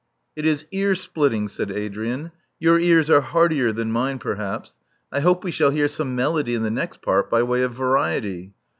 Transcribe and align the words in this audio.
*'It 0.35 0.47
is 0.47 0.65
ear 0.71 0.95
splitting," 0.95 1.47
said 1.47 1.69
Adrian. 1.69 2.31
Your 2.57 2.79
ears 2.79 3.11
are 3.11 3.21
hardier 3.21 3.71
than 3.71 3.91
mine, 3.91 4.17
perhaps. 4.17 4.79
I 5.11 5.19
hope 5.19 5.43
we 5.43 5.51
shall 5.51 5.69
hear 5.69 5.87
some 5.87 6.15
melody 6.15 6.55
in 6.55 6.63
the 6.63 6.71
next 6.71 7.03
part, 7.03 7.29
by 7.29 7.43
way 7.43 7.61
of 7.61 7.73
variety. 7.75 8.53